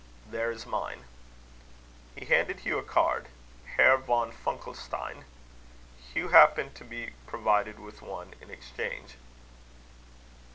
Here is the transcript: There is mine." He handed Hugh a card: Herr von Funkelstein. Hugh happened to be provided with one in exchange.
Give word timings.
There 0.27 0.49
is 0.49 0.65
mine." 0.65 1.03
He 2.15 2.25
handed 2.25 2.61
Hugh 2.61 2.79
a 2.79 2.83
card: 2.83 3.27
Herr 3.77 3.97
von 3.97 4.31
Funkelstein. 4.31 5.25
Hugh 6.11 6.29
happened 6.29 6.73
to 6.73 6.83
be 6.83 7.11
provided 7.27 7.77
with 7.77 8.01
one 8.01 8.33
in 8.41 8.49
exchange. 8.49 9.17